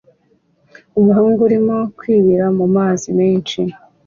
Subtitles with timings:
[0.99, 3.59] Umuhungu urimo kwibira mumazi menshi